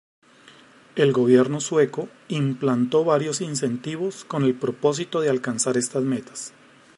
El 0.95 1.13
gobierno 1.13 1.61
sueco 1.61 2.09
implantó 2.27 3.03
varios 3.05 3.39
incentivos 3.39 4.25
con 4.25 4.43
el 4.43 4.55
propósito 4.55 5.21
de 5.21 5.29
alcanzar 5.29 5.77
estas 5.77 6.01
metas. 6.01 6.53